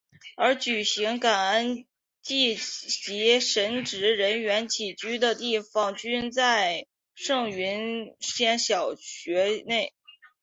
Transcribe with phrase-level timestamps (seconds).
[0.35, 1.85] 而举行感恩
[2.23, 9.93] 祭及神职人员起居的地方均在圣云仙小学内。